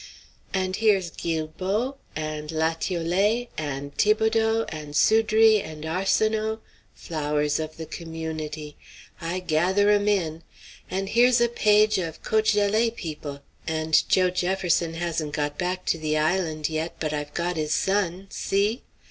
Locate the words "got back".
15.33-15.85